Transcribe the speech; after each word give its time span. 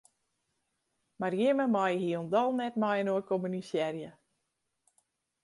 Mar 1.23 1.33
jimme 1.39 1.67
meie 1.73 1.97
hielendal 2.05 2.49
net 2.61 2.73
mei-inoar 2.85 3.23
kommunisearje. 3.29 4.09